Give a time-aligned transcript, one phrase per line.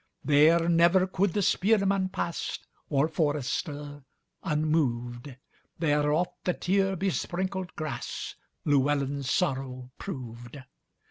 [0.25, 2.57] There never could the spearman pass,
[2.89, 4.03] Or forester,
[4.41, 5.35] unmoved;
[5.77, 10.57] There oft the tear besprinkled grassLlewelyn's sorrow proved.